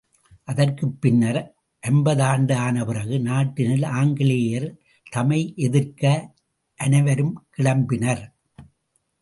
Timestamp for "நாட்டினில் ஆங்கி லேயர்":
3.17-4.67